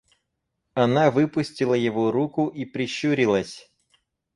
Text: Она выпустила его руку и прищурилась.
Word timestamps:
Она 0.73 1.11
выпустила 1.11 1.75
его 1.75 2.09
руку 2.11 2.47
и 2.47 2.65
прищурилась. 2.65 3.71